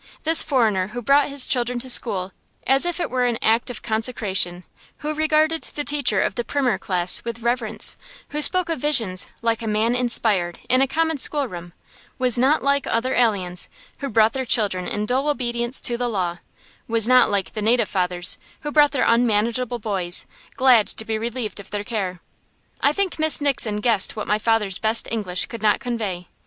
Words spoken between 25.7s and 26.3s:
convey.